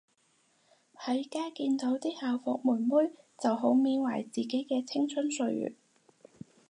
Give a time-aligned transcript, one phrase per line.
[0.97, 5.75] 喺街見到啲校服妹妹就好懷緬自己嘅青春歲月